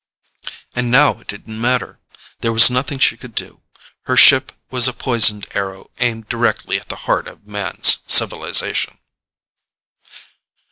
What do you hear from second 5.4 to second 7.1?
arrow aimed directly at the